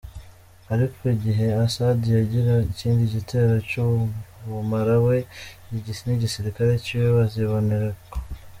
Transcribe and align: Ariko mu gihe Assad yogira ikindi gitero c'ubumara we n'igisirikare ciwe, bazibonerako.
Ariko 0.73 0.95
mu 1.05 1.13
gihe 1.23 1.45
Assad 1.63 1.99
yogira 2.13 2.53
ikindi 2.69 3.03
gitero 3.13 3.53
c'ubumara 3.69 4.95
we 5.05 5.17
n'igisirikare 6.05 6.71
ciwe, 6.85 7.07
bazibonerako. 7.17 8.15